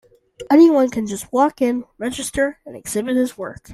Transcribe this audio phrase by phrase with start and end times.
[0.49, 3.69] Anyone can just walk-in, register, and exhibit his work.